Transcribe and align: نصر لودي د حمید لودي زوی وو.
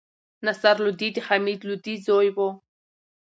نصر 0.45 0.75
لودي 0.85 1.09
د 1.13 1.17
حمید 1.27 1.59
لودي 1.69 1.95
زوی 2.05 2.29
وو. 2.35 2.49